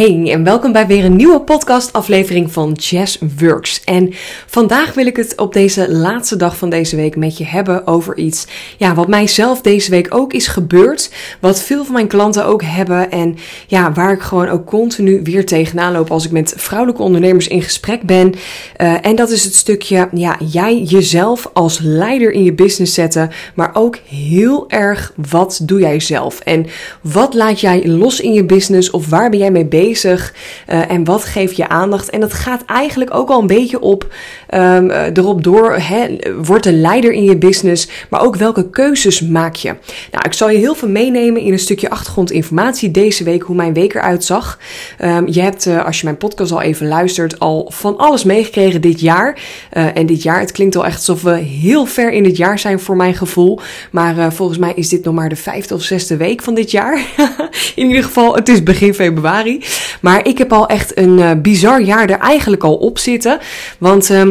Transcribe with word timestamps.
En 0.00 0.44
welkom 0.44 0.72
bij 0.72 0.86
weer 0.86 1.04
een 1.04 1.16
nieuwe 1.16 1.40
podcastaflevering 1.40 2.52
van 2.52 2.72
Jazz 2.72 3.18
Works. 3.38 3.84
En 3.84 4.12
vandaag 4.46 4.94
wil 4.94 5.06
ik 5.06 5.16
het 5.16 5.36
op 5.36 5.52
deze 5.52 5.92
laatste 5.92 6.36
dag 6.36 6.56
van 6.56 6.70
deze 6.70 6.96
week 6.96 7.16
met 7.16 7.38
je 7.38 7.44
hebben 7.44 7.86
over 7.86 8.16
iets 8.16 8.46
ja, 8.76 8.94
wat 8.94 9.08
mijzelf 9.08 9.60
deze 9.60 9.90
week 9.90 10.14
ook 10.14 10.32
is 10.32 10.46
gebeurd. 10.46 11.10
Wat 11.40 11.62
veel 11.62 11.84
van 11.84 11.94
mijn 11.94 12.06
klanten 12.06 12.44
ook 12.44 12.62
hebben 12.62 13.10
en 13.10 13.36
ja, 13.66 13.92
waar 13.92 14.12
ik 14.12 14.20
gewoon 14.20 14.48
ook 14.48 14.66
continu 14.66 15.20
weer 15.22 15.46
tegenaan 15.46 15.92
loop 15.92 16.10
als 16.10 16.24
ik 16.24 16.30
met 16.30 16.54
vrouwelijke 16.56 17.02
ondernemers 17.02 17.48
in 17.48 17.62
gesprek 17.62 18.02
ben. 18.02 18.34
Uh, 18.80 19.06
en 19.06 19.16
dat 19.16 19.30
is 19.30 19.44
het 19.44 19.54
stukje, 19.54 20.08
ja, 20.12 20.36
jij 20.50 20.82
jezelf 20.82 21.50
als 21.52 21.78
leider 21.82 22.32
in 22.32 22.44
je 22.44 22.52
business 22.52 22.94
zetten, 22.94 23.30
maar 23.54 23.70
ook 23.72 23.98
heel 24.08 24.70
erg 24.70 25.12
wat 25.30 25.60
doe 25.62 25.80
jij 25.80 26.00
zelf? 26.00 26.40
En 26.40 26.66
wat 27.02 27.34
laat 27.34 27.60
jij 27.60 27.86
los 27.86 28.20
in 28.20 28.32
je 28.32 28.44
business 28.44 28.90
of 28.90 29.08
waar 29.08 29.30
ben 29.30 29.38
jij 29.38 29.50
mee 29.50 29.64
bezig 29.64 29.88
uh, 29.90 30.90
en 30.90 31.04
wat 31.04 31.24
geeft 31.24 31.56
je 31.56 31.68
aandacht? 31.68 32.10
En 32.10 32.20
dat 32.20 32.32
gaat 32.32 32.64
eigenlijk 32.66 33.14
ook 33.14 33.28
al 33.28 33.40
een 33.40 33.46
beetje 33.46 33.80
op 33.80 34.14
um, 34.54 34.90
erop 34.90 35.44
door. 35.44 35.74
Hè, 35.74 36.16
word 36.42 36.66
een 36.66 36.80
leider 36.80 37.12
in 37.12 37.24
je 37.24 37.36
business, 37.36 37.88
maar 38.10 38.22
ook 38.22 38.36
welke 38.36 38.70
keuzes 38.70 39.20
maak 39.20 39.54
je? 39.54 39.68
Nou, 40.10 40.24
ik 40.24 40.32
zal 40.32 40.50
je 40.50 40.58
heel 40.58 40.74
veel 40.74 40.88
meenemen 40.88 41.42
in 41.42 41.52
een 41.52 41.58
stukje 41.58 41.90
achtergrondinformatie 41.90 42.90
deze 42.90 43.24
week, 43.24 43.42
hoe 43.42 43.56
mijn 43.56 43.74
week 43.74 43.94
eruit 43.94 44.24
zag. 44.24 44.58
Um, 45.04 45.28
je 45.28 45.40
hebt, 45.40 45.66
uh, 45.66 45.84
als 45.84 45.98
je 45.98 46.04
mijn 46.04 46.16
podcast 46.16 46.52
al 46.52 46.62
even 46.62 46.88
luistert, 46.88 47.38
al 47.38 47.70
van 47.74 47.96
alles 47.96 48.24
meegekregen 48.24 48.80
dit 48.80 49.00
jaar. 49.00 49.38
En 49.70 50.06
dit 50.06 50.22
jaar, 50.22 50.40
het 50.40 50.52
klinkt 50.52 50.76
al 50.76 50.84
echt 50.84 50.96
alsof 50.96 51.22
we 51.22 51.36
heel 51.38 51.86
ver 51.86 52.12
in 52.12 52.22
dit 52.22 52.36
jaar 52.36 52.58
zijn 52.58 52.80
voor 52.80 52.96
mijn 52.96 53.14
gevoel. 53.14 53.60
Maar 53.90 54.32
volgens 54.32 54.58
mij 54.58 54.72
is 54.74 54.88
dit 54.88 55.04
nog 55.04 55.14
maar 55.14 55.28
de 55.28 55.36
vijfde 55.36 55.74
of 55.74 55.82
zesde 55.82 56.16
week 56.16 56.42
van 56.42 56.54
dit 56.54 56.70
jaar. 56.70 57.06
in 57.74 57.86
ieder 57.86 58.04
geval, 58.04 58.34
het 58.34 58.48
is 58.48 58.62
begin 58.62 58.94
februari. 58.94 59.64
Maar 60.00 60.26
ik 60.26 60.38
heb 60.38 60.52
al 60.52 60.66
echt 60.66 60.98
een 60.98 61.18
uh, 61.18 61.30
bizar 61.42 61.80
jaar 61.80 62.10
er 62.10 62.18
eigenlijk 62.18 62.64
al 62.64 62.74
op 62.76 62.98
zitten. 62.98 63.38
Want. 63.78 64.10
Uh, 64.10 64.28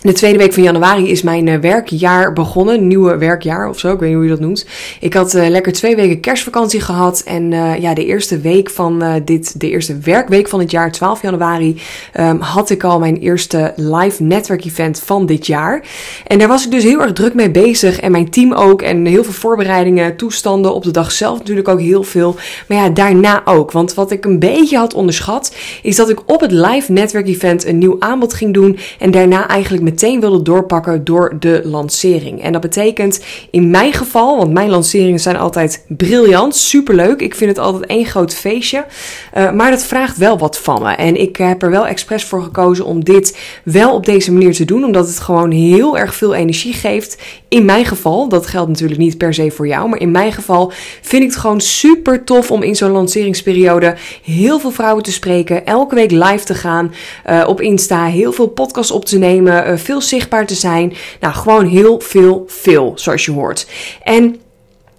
de 0.00 0.12
tweede 0.12 0.38
week 0.38 0.52
van 0.52 0.62
januari 0.62 1.10
is 1.10 1.22
mijn 1.22 1.46
uh, 1.46 1.58
werkjaar 1.58 2.32
begonnen. 2.32 2.86
Nieuwe 2.86 3.16
werkjaar 3.16 3.68
of 3.68 3.78
zo, 3.78 3.92
ik 3.92 3.98
weet 3.98 4.08
niet 4.08 4.16
hoe 4.16 4.26
je 4.26 4.30
dat 4.30 4.40
noemt. 4.40 4.66
Ik 5.00 5.14
had 5.14 5.34
uh, 5.34 5.48
lekker 5.48 5.72
twee 5.72 5.96
weken 5.96 6.20
kerstvakantie 6.20 6.80
gehad. 6.80 7.22
En 7.24 7.52
uh, 7.52 7.78
ja, 7.78 7.94
de 7.94 8.04
eerste 8.04 8.38
week 8.40 8.70
van 8.70 9.22
dit, 9.24 9.60
de 9.60 9.70
eerste 9.70 9.98
werkweek 9.98 10.48
van 10.48 10.60
het 10.60 10.70
jaar, 10.70 10.92
12 10.92 11.22
januari, 11.22 11.80
um, 12.20 12.40
had 12.40 12.70
ik 12.70 12.84
al 12.84 12.98
mijn 12.98 13.16
eerste 13.16 13.72
live 13.76 14.22
netwerk 14.22 14.64
event 14.64 15.00
van 15.04 15.26
dit 15.26 15.46
jaar. 15.46 15.82
En 16.26 16.38
daar 16.38 16.48
was 16.48 16.64
ik 16.64 16.70
dus 16.70 16.82
heel 16.82 17.00
erg 17.00 17.12
druk 17.12 17.34
mee 17.34 17.50
bezig. 17.50 18.00
En 18.00 18.10
mijn 18.10 18.30
team 18.30 18.52
ook. 18.52 18.82
En 18.82 19.06
heel 19.06 19.24
veel 19.24 19.32
voorbereidingen, 19.32 20.16
toestanden. 20.16 20.74
Op 20.74 20.82
de 20.82 20.90
dag 20.90 21.12
zelf 21.12 21.38
natuurlijk 21.38 21.68
ook 21.68 21.80
heel 21.80 22.02
veel. 22.02 22.36
Maar 22.68 22.78
ja, 22.78 22.88
daarna 22.88 23.42
ook. 23.44 23.72
Want 23.72 23.94
wat 23.94 24.10
ik 24.10 24.24
een 24.24 24.38
beetje 24.38 24.78
had 24.78 24.94
onderschat, 24.94 25.54
is 25.82 25.96
dat 25.96 26.10
ik 26.10 26.20
op 26.26 26.40
het 26.40 26.52
live 26.52 26.92
netwerk 26.92 27.26
event 27.26 27.66
een 27.66 27.78
nieuw 27.78 27.96
aanbod 27.98 28.34
ging 28.34 28.54
doen. 28.54 28.78
En 28.98 29.10
daarna 29.10 29.48
eigenlijk 29.48 29.84
meteen 29.86 30.20
wilde 30.20 30.42
doorpakken 30.42 31.04
door 31.04 31.36
de 31.40 31.60
lancering. 31.64 32.42
En 32.42 32.52
dat 32.52 32.60
betekent 32.60 33.24
in 33.50 33.70
mijn 33.70 33.92
geval, 33.92 34.36
want 34.36 34.52
mijn 34.52 34.70
lanceringen 34.70 35.20
zijn 35.20 35.36
altijd 35.36 35.84
briljant, 35.88 36.56
superleuk. 36.56 37.20
Ik 37.20 37.34
vind 37.34 37.50
het 37.50 37.58
altijd 37.58 37.86
één 37.86 38.04
groot 38.04 38.34
feestje. 38.34 38.84
Uh, 39.36 39.52
maar 39.52 39.70
dat 39.70 39.84
vraagt 39.84 40.16
wel 40.16 40.38
wat 40.38 40.58
van 40.58 40.82
me. 40.82 40.90
En 40.90 41.20
ik 41.20 41.36
heb 41.36 41.62
er 41.62 41.70
wel 41.70 41.86
expres 41.86 42.24
voor 42.24 42.42
gekozen 42.42 42.84
om 42.84 43.04
dit 43.04 43.38
wel 43.64 43.94
op 43.94 44.06
deze 44.06 44.32
manier 44.32 44.54
te 44.54 44.64
doen, 44.64 44.84
omdat 44.84 45.06
het 45.06 45.20
gewoon 45.20 45.50
heel 45.50 45.98
erg 45.98 46.14
veel 46.14 46.34
energie 46.34 46.72
geeft. 46.72 47.22
In 47.48 47.64
mijn 47.64 47.84
geval, 47.84 48.28
dat 48.28 48.46
geldt 48.46 48.68
natuurlijk 48.68 49.00
niet 49.00 49.18
per 49.18 49.34
se 49.34 49.50
voor 49.50 49.66
jou, 49.66 49.88
maar 49.88 50.00
in 50.00 50.10
mijn 50.10 50.32
geval 50.32 50.72
vind 51.02 51.22
ik 51.22 51.28
het 51.28 51.38
gewoon 51.38 51.60
super 51.60 52.24
tof 52.24 52.50
om 52.50 52.62
in 52.62 52.76
zo'n 52.76 52.90
lanceringsperiode 52.90 53.94
heel 54.24 54.58
veel 54.58 54.70
vrouwen 54.70 55.02
te 55.02 55.12
spreken, 55.12 55.66
elke 55.66 55.94
week 55.94 56.10
live 56.10 56.44
te 56.44 56.54
gaan 56.54 56.92
uh, 57.30 57.44
op 57.48 57.60
Insta, 57.60 58.04
heel 58.04 58.32
veel 58.32 58.46
podcasts 58.46 58.90
op 58.90 59.04
te 59.04 59.18
nemen, 59.18 59.70
uh, 59.70 59.75
veel 59.78 60.00
zichtbaar 60.00 60.46
te 60.46 60.54
zijn. 60.54 60.92
Nou, 61.20 61.34
gewoon 61.34 61.66
heel 61.66 62.00
veel, 62.00 62.44
veel, 62.46 62.92
zoals 62.94 63.24
je 63.24 63.32
hoort. 63.32 63.66
En 64.02 64.40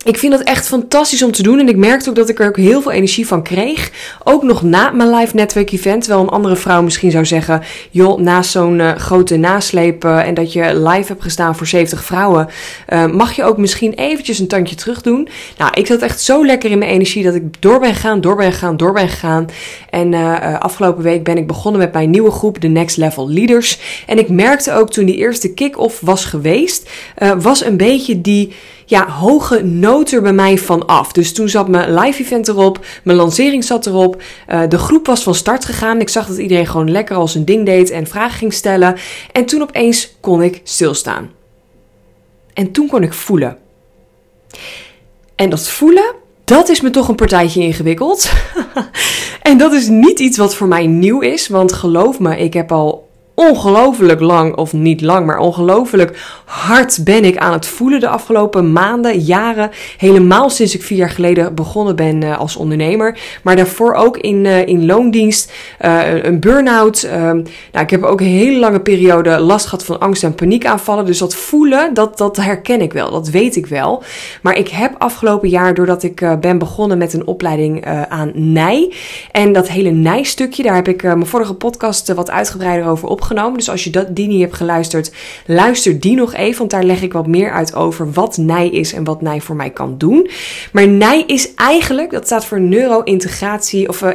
ik 0.07 0.17
vind 0.17 0.31
dat 0.31 0.41
echt 0.41 0.67
fantastisch 0.67 1.23
om 1.23 1.31
te 1.31 1.43
doen. 1.43 1.59
En 1.59 1.67
ik 1.67 1.75
merkte 1.75 2.09
ook 2.09 2.15
dat 2.15 2.29
ik 2.29 2.39
er 2.39 2.47
ook 2.47 2.57
heel 2.57 2.81
veel 2.81 2.91
energie 2.91 3.27
van 3.27 3.43
kreeg. 3.43 3.91
Ook 4.23 4.43
nog 4.43 4.61
na 4.61 4.91
mijn 4.91 5.09
live 5.09 5.35
netwerk 5.35 5.71
event. 5.71 6.03
Terwijl 6.03 6.23
een 6.23 6.29
andere 6.29 6.55
vrouw 6.55 6.81
misschien 6.81 7.11
zou 7.11 7.25
zeggen: 7.25 7.63
joh, 7.91 8.19
naast 8.19 8.51
zo'n 8.51 8.79
uh, 8.79 8.91
grote 8.95 9.37
nasleep 9.37 10.05
uh, 10.05 10.27
en 10.27 10.33
dat 10.33 10.53
je 10.53 10.79
live 10.79 11.07
hebt 11.07 11.23
gestaan 11.23 11.55
voor 11.55 11.67
70 11.67 12.03
vrouwen, 12.03 12.47
uh, 12.89 13.05
mag 13.05 13.35
je 13.35 13.43
ook 13.43 13.57
misschien 13.57 13.93
eventjes 13.93 14.39
een 14.39 14.47
tandje 14.47 14.75
terug 14.75 15.01
doen. 15.01 15.27
Nou, 15.57 15.71
ik 15.73 15.87
zat 15.87 16.01
echt 16.01 16.21
zo 16.21 16.45
lekker 16.45 16.71
in 16.71 16.77
mijn 16.77 16.91
energie 16.91 17.23
dat 17.23 17.35
ik 17.35 17.61
door 17.61 17.79
ben 17.79 17.93
gegaan, 17.93 18.21
door 18.21 18.35
ben 18.35 18.51
gegaan, 18.51 18.77
door 18.77 18.93
ben 18.93 19.09
gegaan. 19.09 19.45
En 19.89 20.13
afgelopen 20.59 21.03
week 21.03 21.23
ben 21.23 21.37
ik 21.37 21.47
begonnen 21.47 21.81
met 21.81 21.93
mijn 21.93 22.09
nieuwe 22.09 22.31
groep, 22.31 22.61
de 22.61 22.67
Next 22.67 22.97
Level 22.97 23.29
Leaders. 23.29 23.79
En 24.05 24.17
ik 24.17 24.29
merkte 24.29 24.73
ook 24.73 24.91
toen 24.91 25.05
die 25.05 25.15
eerste 25.15 25.53
kick-off 25.53 25.99
was 25.99 26.25
geweest, 26.25 26.89
was 27.37 27.65
een 27.65 27.77
beetje 27.77 28.21
die 28.21 28.53
ja, 28.89 29.09
hoge 29.09 29.63
noot 29.63 30.11
er 30.11 30.21
bij 30.21 30.33
mij 30.33 30.57
van 30.57 30.85
af. 30.85 31.11
Dus 31.11 31.33
toen 31.33 31.49
zat 31.49 31.67
mijn 31.67 31.93
live 31.93 32.21
event 32.21 32.47
erop, 32.47 32.85
mijn 33.03 33.17
lancering 33.17 33.63
zat 33.63 33.85
erop, 33.85 34.21
uh, 34.49 34.61
de 34.69 34.77
groep 34.77 35.05
was 35.05 35.23
van 35.23 35.35
start 35.35 35.65
gegaan. 35.65 35.99
Ik 35.99 36.09
zag 36.09 36.27
dat 36.27 36.37
iedereen 36.37 36.67
gewoon 36.67 36.91
lekker 36.91 37.15
al 37.15 37.27
zijn 37.27 37.45
ding 37.45 37.65
deed 37.65 37.89
en 37.89 38.07
vragen 38.07 38.37
ging 38.37 38.53
stellen. 38.53 38.95
En 39.31 39.45
toen 39.45 39.61
opeens 39.61 40.15
kon 40.19 40.41
ik 40.41 40.61
stilstaan. 40.63 41.31
En 42.53 42.71
toen 42.71 42.87
kon 42.87 43.03
ik 43.03 43.13
voelen. 43.13 43.57
En 45.35 45.49
dat 45.49 45.69
voelen, 45.69 46.13
dat 46.43 46.69
is 46.69 46.81
me 46.81 46.89
toch 46.89 47.07
een 47.07 47.15
partijtje 47.15 47.61
ingewikkeld. 47.61 48.31
en 49.41 49.57
dat 49.57 49.73
is 49.73 49.87
niet 49.87 50.19
iets 50.19 50.37
wat 50.37 50.55
voor 50.55 50.67
mij 50.67 50.87
nieuw 50.87 51.19
is, 51.19 51.47
want 51.47 51.73
geloof 51.73 52.19
me, 52.19 52.37
ik 52.37 52.53
heb 52.53 52.71
al 52.71 53.06
ongelooflijk 53.39 54.19
lang, 54.19 54.55
of 54.55 54.73
niet 54.73 55.01
lang, 55.01 55.25
maar 55.25 55.39
ongelooflijk 55.39 56.41
hard 56.45 57.03
ben 57.03 57.25
ik 57.25 57.37
aan 57.37 57.51
het 57.51 57.65
voelen 57.67 57.99
de 57.99 58.07
afgelopen 58.07 58.71
maanden, 58.71 59.19
jaren. 59.19 59.71
Helemaal 59.97 60.49
sinds 60.49 60.75
ik 60.75 60.83
vier 60.83 60.97
jaar 60.97 61.09
geleden 61.09 61.55
begonnen 61.55 61.95
ben 61.95 62.21
uh, 62.21 62.39
als 62.39 62.55
ondernemer. 62.55 63.19
Maar 63.43 63.55
daarvoor 63.55 63.93
ook 63.93 64.17
in, 64.17 64.45
uh, 64.45 64.67
in 64.67 64.85
loondienst, 64.85 65.51
uh, 65.81 66.23
een 66.23 66.39
burn-out. 66.39 67.03
Ehm, 67.03 67.35
nou, 67.71 67.83
ik 67.83 67.89
heb 67.89 68.03
ook 68.03 68.19
een 68.19 68.27
hele 68.27 68.59
lange 68.59 68.79
periode 68.79 69.39
last 69.39 69.65
gehad 69.65 69.85
van 69.85 69.99
angst- 69.99 70.23
en 70.23 70.35
paniekaanvallen. 70.35 71.05
Dus 71.05 71.17
dat 71.17 71.35
voelen, 71.35 71.93
dat, 71.93 72.17
dat 72.17 72.37
herken 72.37 72.81
ik 72.81 72.93
wel, 72.93 73.11
dat 73.11 73.29
weet 73.29 73.55
ik 73.55 73.65
wel. 73.65 74.03
Maar 74.41 74.57
ik 74.57 74.67
heb 74.67 74.95
afgelopen 74.97 75.49
jaar, 75.49 75.73
doordat 75.73 76.03
ik 76.03 76.37
ben 76.39 76.57
begonnen 76.57 76.97
met 76.97 77.13
een 77.13 77.27
opleiding 77.27 77.85
aan 78.09 78.31
NIJ. 78.33 78.93
En 79.31 79.53
dat 79.53 79.67
hele 79.67 79.89
NIJ-stukje, 79.89 80.63
daar 80.63 80.75
heb 80.75 80.87
ik 80.87 81.03
mijn 81.03 81.25
vorige 81.25 81.53
podcast 81.53 82.13
wat 82.13 82.31
uitgebreider 82.31 82.87
over 82.87 83.07
opgenomen 83.07 83.25
Dus 83.35 83.69
als 83.69 83.83
je 83.83 83.89
dat, 83.89 84.15
die 84.15 84.27
niet 84.27 84.41
hebt 84.41 84.55
geluisterd, 84.55 85.11
luister 85.45 85.99
die 85.99 86.15
nog 86.15 86.33
even. 86.33 86.57
Want 86.57 86.71
daar 86.71 86.83
leg 86.83 87.01
ik 87.01 87.13
wat 87.13 87.27
meer 87.27 87.51
uit 87.51 87.75
over 87.75 88.11
wat 88.11 88.37
NIJ 88.37 88.67
is 88.67 88.93
en 88.93 89.03
wat 89.03 89.21
NIJ 89.21 89.41
voor 89.41 89.55
mij 89.55 89.69
kan 89.69 89.97
doen. 89.97 90.29
Maar 90.71 90.87
NIJ 90.87 91.23
is 91.27 91.53
eigenlijk, 91.53 92.11
dat 92.11 92.25
staat 92.25 92.45
voor 92.45 92.61
neuro-integratie 92.61 93.89
of... 93.89 94.01
Uh, 94.01 94.11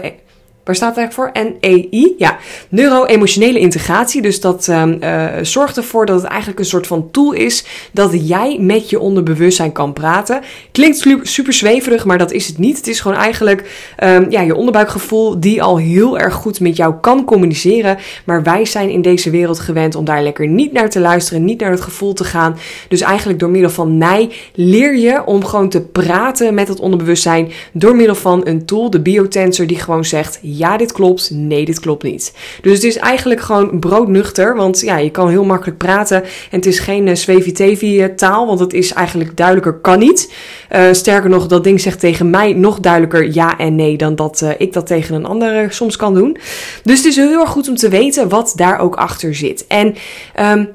Waar 0.65 0.75
staat 0.75 0.97
het 0.97 0.99
eigenlijk 0.99 1.35
voor? 1.37 1.45
NEI? 1.61 2.15
Ja, 2.19 2.39
neuro-emotionele 2.69 3.59
integratie. 3.59 4.23
Dus 4.23 4.41
dat 4.41 4.69
um, 4.69 4.99
uh, 5.03 5.27
zorgt 5.43 5.77
ervoor 5.77 6.07
dat 6.07 6.23
het 6.23 6.31
eigenlijk 6.31 6.61
een 6.61 6.67
soort 6.67 6.87
van 6.87 7.11
tool 7.11 7.33
is 7.33 7.65
dat 7.93 8.29
jij 8.29 8.59
met 8.61 8.91
je 8.91 9.01
onderbewustzijn 9.01 9.73
kan 9.73 9.93
praten. 9.93 10.41
Klinkt 10.73 11.07
super 11.23 11.53
zweverig, 11.53 12.05
maar 12.05 12.19
dat 12.19 12.33
is 12.33 12.47
het 12.47 12.59
niet. 12.59 12.77
Het 12.77 12.87
is 12.87 13.01
gewoon 13.01 13.17
eigenlijk 13.17 13.93
um, 14.05 14.31
ja, 14.31 14.41
je 14.41 14.55
onderbuikgevoel 14.55 15.41
die 15.41 15.63
al 15.63 15.79
heel 15.79 16.19
erg 16.19 16.35
goed 16.35 16.61
met 16.61 16.77
jou 16.77 16.95
kan 17.01 17.25
communiceren. 17.25 17.99
Maar 18.25 18.43
wij 18.43 18.65
zijn 18.65 18.91
in 18.91 19.03
deze 19.03 19.31
wereld 19.31 19.59
gewend 19.59 19.95
om 19.95 20.05
daar 20.05 20.23
lekker 20.23 20.49
niet 20.49 20.73
naar 20.73 20.91
te 20.91 21.01
luisteren, 21.01 21.45
niet 21.45 21.61
naar 21.61 21.71
het 21.71 21.81
gevoel 21.81 22.13
te 22.13 22.25
gaan. 22.25 22.57
Dus 22.89 23.01
eigenlijk 23.01 23.39
door 23.39 23.51
middel 23.51 23.71
van 23.71 23.99
NEI 23.99 24.33
leer 24.55 24.97
je 24.97 25.25
om 25.25 25.45
gewoon 25.45 25.69
te 25.69 25.81
praten 25.81 26.55
met 26.55 26.69
het 26.69 26.81
onderbewustzijn 26.81 27.53
door 27.73 27.97
middel 27.97 28.15
van 28.15 28.41
een 28.47 28.65
tool, 28.65 28.91
de 28.91 29.01
biotensor, 29.01 29.67
die 29.67 29.79
gewoon 29.79 30.05
zegt 30.05 30.39
ja, 30.57 30.77
dit 30.77 30.93
klopt, 30.93 31.31
nee, 31.31 31.65
dit 31.65 31.81
klopt 31.81 32.03
niet. 32.03 32.35
Dus 32.63 32.73
het 32.73 32.85
is 32.85 32.97
eigenlijk 32.97 33.41
gewoon 33.41 33.79
broodnuchter, 33.79 34.57
want 34.57 34.81
ja, 34.81 34.97
je 34.97 35.11
kan 35.11 35.29
heel 35.29 35.45
makkelijk 35.45 35.79
praten 35.79 36.23
en 36.23 36.57
het 36.57 36.67
is 36.67 36.79
geen 36.79 37.17
uh, 37.81 38.05
taal, 38.05 38.47
want 38.47 38.61
het 38.61 38.73
is 38.73 38.93
eigenlijk 38.93 39.37
duidelijker 39.37 39.75
kan 39.81 39.99
niet. 39.99 40.33
Uh, 40.73 40.93
sterker 40.93 41.31
nog, 41.31 41.47
dat 41.47 41.65
ding 41.65 41.81
zegt 41.81 42.01
tegen 42.01 42.31
mij 42.31 42.53
nog 42.53 42.81
duidelijker 42.81 43.35
ja 43.35 43.59
en 43.59 43.75
nee 43.75 43.97
dan 43.97 44.15
dat 44.15 44.45
ik 44.59 44.73
dat 44.73 44.87
tegen 44.87 45.15
een 45.15 45.27
ander 45.27 45.73
soms 45.73 45.97
kan 45.97 46.15
doen. 46.15 46.37
Dus 46.83 46.97
het 46.97 47.07
is 47.07 47.17
heel 47.17 47.41
erg 47.41 47.51
goed 47.51 47.69
om 47.69 47.77
te 47.77 47.89
weten 47.89 48.29
wat 48.29 48.53
daar 48.57 48.79
ook 48.79 48.97
achter 48.97 49.35
zit. 49.35 49.67
En 49.67 49.95
um, 50.41 50.69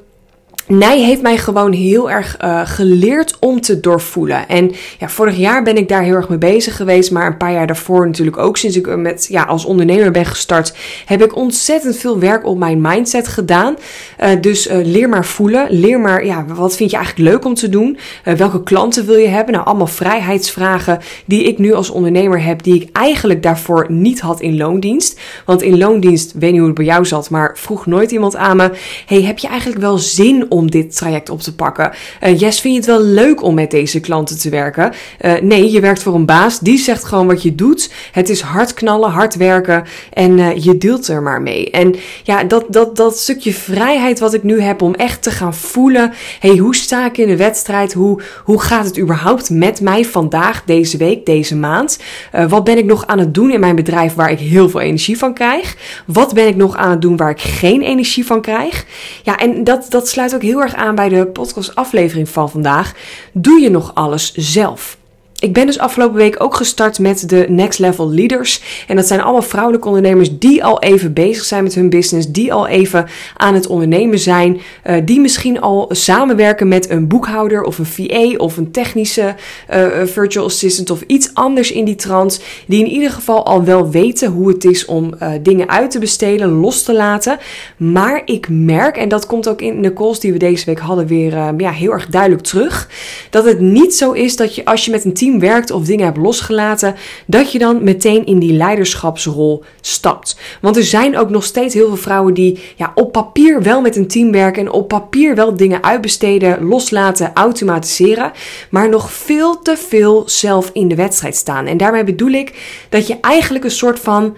Nij 0.68 1.02
heeft 1.02 1.22
mij 1.22 1.38
gewoon 1.38 1.72
heel 1.72 2.12
erg 2.12 2.38
uh, 2.44 2.62
geleerd 2.64 3.38
om 3.40 3.62
te 3.62 3.80
doorvoelen. 3.80 4.48
En 4.48 4.72
ja, 5.00 5.10
vorig 5.10 5.38
jaar 5.38 5.64
ben 5.64 5.78
ik 5.78 5.88
daar 5.88 6.02
heel 6.02 6.16
erg 6.16 6.30
mee 6.30 6.38
bezig 6.38 6.76
geweest. 6.76 7.12
Maar 7.12 7.28
een 7.28 7.38
paar 7.38 7.54
jaar 7.54 7.68
daarvoor 7.68 8.06
natuurlijk 8.06 8.38
ook. 8.38 8.58
Sinds 8.58 8.78
ik 8.78 8.96
met, 8.96 9.28
ja, 9.30 9.44
als 9.44 9.66
ondernemer 9.66 10.12
ben 10.12 10.26
gestart. 10.26 10.74
Heb 11.06 11.24
ik 11.24 11.36
ontzettend 11.36 11.98
veel 11.98 12.20
werk 12.20 12.46
op 12.46 12.58
mijn 12.58 12.82
mindset 12.82 13.28
gedaan. 13.28 13.76
Uh, 14.24 14.30
dus 14.42 14.68
leer 14.70 15.10
maar 15.10 15.26
voelen. 15.26 15.68
Leer 15.70 16.00
maar, 16.00 16.26
ja, 16.26 16.46
wat 16.46 16.76
vind 16.76 16.92
je 16.92 16.98
eigenlijk 16.98 17.30
leuk 17.30 17.46
om 17.46 17.54
te 17.54 17.70
doen? 17.70 17.98
welke 18.24 18.64
klanten 18.64 19.06
wil 19.06 19.16
je 19.16 19.28
hebben? 19.28 19.54
Nou, 19.54 19.66
allemaal 19.66 19.88
vrijheidsvragen 19.88 21.00
die 21.26 21.44
ik 21.44 21.58
nu 21.58 21.74
als 21.74 21.90
ondernemer 21.90 22.44
heb. 22.44 22.64
Die 22.64 22.82
ik 22.82 22.90
eigenlijk 22.92 23.44
daarvoor 23.44 23.86
niet 23.90 24.20
had 24.20 24.42
in 24.42 24.58
loondienst. 24.58 25.20
Want 25.46 25.62
in 25.62 25.78
loondienst, 25.78 26.34
weet 26.34 26.52
niet 26.52 26.60
hoe 26.60 26.70
het 26.70 26.78
bij 26.78 26.86
jou 26.86 27.06
zat. 27.06 27.30
Maar 27.30 27.58
vroeg 27.58 27.86
nooit 27.86 28.12
iemand 28.12 28.36
aan 28.36 28.58
me. 28.58 28.72
Hey, 29.06 29.22
heb 29.22 29.38
je 29.38 29.48
eigenlijk 29.48 29.82
wel 29.82 29.98
zin 29.98 30.46
om 30.50 30.57
om 30.58 30.72
dit 30.72 30.96
traject 30.96 31.30
op 31.30 31.42
te 31.42 31.56
pakken. 31.56 31.92
Uh, 32.24 32.40
yes, 32.40 32.60
vind 32.60 32.74
je 32.74 32.80
het 32.80 32.90
wel 32.90 33.02
leuk 33.02 33.44
om 33.44 33.54
met 33.54 33.72
deze 33.72 34.00
klanten 34.00 34.40
te 34.40 34.50
werken? 34.50 34.94
Uh, 35.22 35.34
nee, 35.42 35.72
je 35.72 35.80
werkt 35.80 36.04
voor 36.04 36.16
een 36.16 36.26
baas. 36.26 36.60
Die 36.60 36.78
zegt 36.78 37.04
gewoon 37.04 37.28
wat 37.28 37.42
je 37.42 37.56
doet. 37.56 37.92
Het 38.12 38.30
is 38.30 38.42
hard 38.42 38.74
knallen, 38.74 39.10
hard 39.10 39.36
werken. 39.36 39.84
En 40.14 40.38
uh, 40.38 40.56
je 40.56 40.78
deelt 40.78 41.08
er 41.08 41.22
maar 41.22 41.42
mee. 41.42 41.72
En 41.72 41.96
ja, 42.24 42.44
dat, 42.44 42.66
dat, 42.70 42.96
dat 42.96 43.18
stukje 43.18 43.54
vrijheid 43.54 44.20
wat 44.20 44.34
ik 44.34 44.44
nu 44.44 44.62
heb 44.62 44.82
om 44.82 44.94
echt 44.94 45.24
te 45.24 45.32
gaan 45.32 45.54
voelen. 45.54 46.14
hey, 46.40 46.58
hoe 46.58 46.76
sta 46.76 47.06
ik 47.06 47.18
in 47.18 47.28
de 47.28 47.38
wedstrijd? 47.38 47.94
Hoe, 47.94 48.22
hoe 48.44 48.62
gaat 48.62 48.86
het 48.86 49.00
überhaupt 49.00 49.50
met 49.50 49.82
mij 49.82 50.06
vandaag, 50.06 50.64
deze 50.66 50.98
week, 50.98 51.26
deze 51.26 51.56
maand? 51.56 52.00
wat 52.48 52.64
ben 52.64 52.78
ik 52.78 52.86
nog 52.86 53.08
aan 53.08 53.20
het 53.20 53.34
doen 53.34 53.52
in 53.52 53.60
mijn 53.60 53.76
bedrijf 53.76 54.14
waar 54.14 54.32
ik 54.32 54.40
heel 54.40 54.70
veel 54.70 54.80
energie 54.80 55.18
van 55.18 55.34
krijg? 55.34 55.76
Wat 56.06 56.34
ben 56.34 56.48
ik 56.48 56.56
nog 56.56 56.76
aan 56.76 56.90
het 56.90 57.02
doen 57.02 57.18
waar 57.18 57.30
ik 57.30 57.42
geen 57.42 57.82
energie 57.82 58.26
van 58.26 58.42
krijg? 58.42 58.86
Ja, 59.24 59.38
en 59.38 59.64
dat, 59.64 59.86
dat 59.90 60.08
sluit 60.08 60.36
ook 60.36 60.42
heel 60.48 60.62
erg 60.62 60.76
aan 60.76 60.96
bij 60.96 61.10
de 61.10 61.26
podcast 61.26 61.76
aflevering 61.76 62.30
van 62.30 62.50
vandaag. 62.50 62.94
Doe 63.34 63.60
je 63.60 63.70
nog 63.70 63.92
alles 63.94 64.34
zelf? 64.34 64.97
Ik 65.40 65.54
ben 65.54 65.66
dus 65.66 65.80
afgelopen 65.80 66.16
week 66.16 66.44
ook 66.44 66.56
gestart 66.56 67.00
met 67.00 67.30
de 67.30 67.46
Next 67.50 67.80
Level 67.80 68.10
Leaders. 68.10 68.62
En 68.88 68.96
dat 68.96 69.08
zijn 69.08 69.22
allemaal 69.22 69.42
vrouwelijke 69.42 69.88
ondernemers 69.88 70.38
die 70.40 70.64
al 70.64 70.82
even 70.82 71.14
bezig 71.14 71.44
zijn 71.44 71.64
met 71.64 71.76
hun 71.76 71.90
business, 71.90 72.32
die 72.32 72.54
al 72.54 72.68
even 72.68 73.06
aan 73.36 73.54
het 73.54 73.68
ondernemen 73.68 74.20
zijn, 74.20 74.62
uh, 74.88 74.96
die 75.06 75.20
misschien 75.20 75.62
al 75.62 75.86
samenwerken 75.90 76.68
met 76.68 76.90
een 76.90 77.08
boekhouder 77.08 77.64
of 77.64 77.78
een 77.78 77.86
VA 77.86 78.36
of 78.38 78.58
een 78.58 78.72
technische 78.72 79.36
uh, 79.74 79.86
virtual 80.04 80.46
assistant 80.46 80.90
of 80.90 81.02
iets 81.08 81.30
anders 81.34 81.72
in 81.72 81.86
die 81.86 81.96
trant, 81.96 82.42
die 82.68 82.80
in 82.80 82.92
ieder 82.92 83.12
geval 83.12 83.46
al 83.46 83.64
wel 83.64 83.90
weten 83.90 84.30
hoe 84.30 84.48
het 84.48 84.64
is 84.64 84.86
om 84.86 85.14
dingen 85.42 85.70
uit 85.70 85.92
te 85.92 86.00
besteden, 86.00 86.50
los 86.50 86.84
te 86.84 86.94
laten. 86.94 87.38
Maar 87.78 88.22
ik 88.26 88.48
merk, 88.50 88.98
en 88.98 89.10
dat 89.10 89.26
komt 89.26 89.50
ook 89.50 89.62
in 89.62 89.82
de 89.82 89.94
calls 89.94 90.20
die 90.20 90.32
we 90.32 90.38
deze 90.38 90.66
week 90.66 90.80
hadden 90.80 91.08
weer 91.08 91.54
ja, 91.58 91.72
heel 91.72 91.92
erg 91.92 92.08
duidelijk 92.08 92.44
terug, 92.44 92.90
dat 93.30 93.46
het 93.46 93.60
niet 93.60 93.96
zo 93.96 94.12
is 94.12 94.36
dat 94.36 94.56
je 94.56 94.66
als 94.66 94.86
je 94.86 94.92
met 94.92 95.06
een 95.06 95.14
team 95.14 95.27
werkt 95.36 95.72
of 95.72 95.84
dingen 95.84 96.06
hebt 96.06 96.18
losgelaten, 96.18 96.96
dat 97.26 97.52
je 97.52 97.60
dan 97.60 97.84
meteen 97.84 98.26
in 98.26 98.40
die 98.40 98.54
leiderschapsrol 98.54 99.64
stapt. 99.82 100.40
Want 100.62 100.78
er 100.78 100.84
zijn 100.84 101.18
ook 101.18 101.30
nog 101.30 101.44
steeds 101.44 101.74
heel 101.74 101.88
veel 101.88 101.98
vrouwen 101.98 102.34
die 102.34 102.60
ja, 102.76 102.92
op 102.96 103.12
papier 103.12 103.62
wel 103.64 103.82
met 103.82 103.96
een 103.96 104.08
team 104.08 104.32
werken 104.32 104.62
en 104.62 104.72
op 104.72 104.88
papier 104.88 105.36
wel 105.36 105.56
dingen 105.56 105.84
uitbesteden, 105.84 106.64
loslaten, 106.68 107.32
automatiseren, 107.34 108.32
maar 108.70 108.90
nog 108.90 109.12
veel 109.12 109.62
te 109.62 109.78
veel 109.78 110.24
zelf 110.26 110.70
in 110.74 110.88
de 110.88 110.96
wedstrijd 110.96 111.36
staan. 111.36 111.66
En 111.66 111.78
daarmee 111.78 112.04
bedoel 112.04 112.32
ik 112.32 112.54
dat 112.90 113.08
je 113.08 113.18
eigenlijk 113.22 113.64
een 113.64 113.72
soort 113.72 114.00
van 114.00 114.36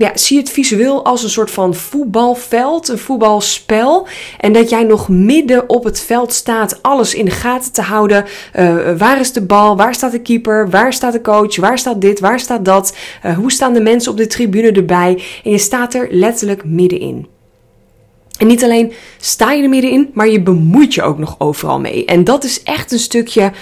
ja, 0.00 0.10
zie 0.14 0.38
het 0.38 0.50
visueel 0.50 1.04
als 1.04 1.22
een 1.22 1.30
soort 1.30 1.50
van 1.50 1.74
voetbalveld, 1.74 2.88
een 2.88 2.98
voetbalspel. 2.98 4.06
En 4.38 4.52
dat 4.52 4.70
jij 4.70 4.82
nog 4.82 5.08
midden 5.08 5.68
op 5.68 5.84
het 5.84 6.00
veld 6.00 6.32
staat, 6.32 6.82
alles 6.82 7.14
in 7.14 7.24
de 7.24 7.30
gaten 7.30 7.72
te 7.72 7.82
houden. 7.82 8.24
Uh, 8.58 8.76
waar 8.98 9.20
is 9.20 9.32
de 9.32 9.42
bal? 9.42 9.76
Waar 9.76 9.94
staat 9.94 10.12
de 10.12 10.20
keeper? 10.20 10.70
Waar 10.70 10.92
staat 10.92 11.12
de 11.12 11.20
coach? 11.20 11.56
Waar 11.56 11.78
staat 11.78 12.00
dit? 12.00 12.20
Waar 12.20 12.40
staat 12.40 12.64
dat? 12.64 12.96
Uh, 13.26 13.36
hoe 13.36 13.52
staan 13.52 13.72
de 13.72 13.80
mensen 13.80 14.12
op 14.12 14.16
de 14.16 14.26
tribune 14.26 14.72
erbij? 14.72 15.22
En 15.44 15.50
je 15.50 15.58
staat 15.58 15.94
er 15.94 16.08
letterlijk 16.10 16.64
middenin. 16.64 17.26
En 18.38 18.46
niet 18.46 18.64
alleen 18.64 18.92
sta 19.18 19.52
je 19.52 19.62
er 19.62 19.68
middenin, 19.68 20.10
maar 20.14 20.28
je 20.28 20.42
bemoeit 20.42 20.94
je 20.94 21.02
ook 21.02 21.18
nog 21.18 21.34
overal 21.38 21.80
mee. 21.80 22.04
En 22.04 22.24
dat 22.24 22.44
is 22.44 22.62
echt 22.62 22.92
een 22.92 22.98
stukje 22.98 23.52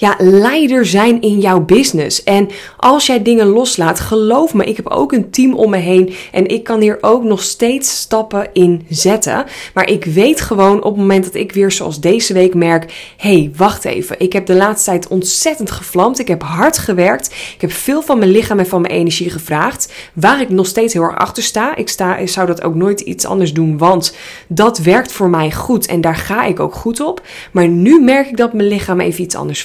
ja, 0.00 0.14
leider 0.18 0.86
zijn 0.86 1.20
in 1.20 1.38
jouw 1.38 1.60
business. 1.60 2.22
En 2.22 2.48
als 2.76 3.06
jij 3.06 3.22
dingen 3.22 3.46
loslaat, 3.46 4.00
geloof 4.00 4.54
me, 4.54 4.64
ik 4.64 4.76
heb 4.76 4.86
ook 4.86 5.12
een 5.12 5.30
team 5.30 5.54
om 5.54 5.70
me 5.70 5.76
heen 5.76 6.14
en 6.32 6.46
ik 6.46 6.64
kan 6.64 6.80
hier 6.80 6.98
ook 7.00 7.22
nog 7.22 7.42
steeds 7.42 8.00
stappen 8.00 8.48
in 8.52 8.86
zetten. 8.88 9.44
Maar 9.74 9.90
ik 9.90 10.04
weet 10.04 10.40
gewoon 10.40 10.76
op 10.76 10.90
het 10.90 10.96
moment 10.96 11.24
dat 11.24 11.34
ik 11.34 11.52
weer 11.52 11.70
zoals 11.70 12.00
deze 12.00 12.32
week 12.32 12.54
merk, 12.54 13.12
hey, 13.16 13.50
wacht 13.56 13.84
even, 13.84 14.20
ik 14.20 14.32
heb 14.32 14.46
de 14.46 14.54
laatste 14.54 14.90
tijd 14.90 15.08
ontzettend 15.08 15.70
gevlamd, 15.70 16.18
ik 16.18 16.28
heb 16.28 16.42
hard 16.42 16.78
gewerkt, 16.78 17.34
ik 17.54 17.60
heb 17.60 17.72
veel 17.72 18.02
van 18.02 18.18
mijn 18.18 18.30
lichaam 18.30 18.58
en 18.58 18.66
van 18.66 18.80
mijn 18.80 18.94
energie 18.94 19.30
gevraagd, 19.30 19.92
waar 20.12 20.40
ik 20.40 20.48
nog 20.48 20.66
steeds 20.66 20.92
heel 20.92 21.02
erg 21.02 21.16
achter 21.16 21.42
sta. 21.42 21.76
Ik, 21.76 21.88
sta, 21.88 22.16
ik 22.16 22.28
zou 22.28 22.46
dat 22.46 22.62
ook 22.62 22.74
nooit 22.74 23.00
iets 23.00 23.26
anders 23.26 23.52
doen, 23.52 23.78
want 23.78 24.16
dat 24.48 24.78
werkt 24.78 25.12
voor 25.12 25.30
mij 25.30 25.52
goed 25.52 25.86
en 25.86 26.00
daar 26.00 26.16
ga 26.16 26.44
ik 26.44 26.60
ook 26.60 26.74
goed 26.74 27.00
op. 27.00 27.22
Maar 27.52 27.68
nu 27.68 28.00
merk 28.00 28.28
ik 28.28 28.36
dat 28.36 28.52
mijn 28.52 28.68
lichaam 28.68 29.00
even 29.00 29.24
iets 29.24 29.34
anders 29.34 29.62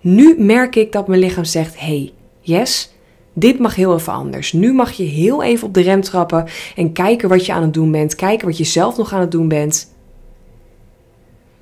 Nu 0.00 0.34
merk 0.38 0.76
ik 0.76 0.92
dat 0.92 1.08
mijn 1.08 1.20
lichaam 1.20 1.44
zegt: 1.44 1.80
hey, 1.80 2.12
yes, 2.40 2.92
dit 3.32 3.58
mag 3.58 3.74
heel 3.74 3.94
even 3.94 4.12
anders. 4.12 4.52
Nu 4.52 4.72
mag 4.72 4.92
je 4.92 5.04
heel 5.04 5.42
even 5.42 5.66
op 5.66 5.74
de 5.74 5.80
rem 5.80 6.00
trappen 6.00 6.46
en 6.76 6.92
kijken 6.92 7.28
wat 7.28 7.46
je 7.46 7.52
aan 7.52 7.62
het 7.62 7.74
doen 7.74 7.90
bent. 7.90 8.14
Kijken 8.14 8.46
wat 8.46 8.58
je 8.58 8.64
zelf 8.64 8.96
nog 8.96 9.12
aan 9.12 9.20
het 9.20 9.30
doen 9.30 9.48
bent. 9.48 9.90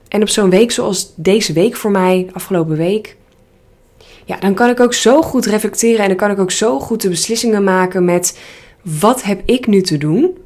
En 0.09 0.23
op 0.23 0.29
zo'n 0.29 0.51
week 0.51 0.71
zoals 0.71 1.13
deze 1.17 1.53
week 1.53 1.77
voor 1.77 1.91
mij, 1.91 2.29
afgelopen 2.33 2.77
week, 2.77 3.17
ja, 4.25 4.37
dan 4.37 4.55
kan 4.55 4.69
ik 4.69 4.81
ook 4.81 4.95
zo 4.95 5.23
goed 5.23 5.47
reflecteren 5.47 6.01
en 6.01 6.09
dan 6.09 6.17
kan 6.17 6.31
ik 6.31 6.39
ook 6.39 6.51
zo 6.51 6.81
goed 6.81 7.03
de 7.03 7.09
beslissingen 7.09 7.65
maken 7.65 8.05
met 8.05 8.39
wat 8.83 9.23
heb 9.23 9.43
ik 9.45 9.67
nu 9.67 9.83
te 9.83 9.99
doen? 9.99 10.39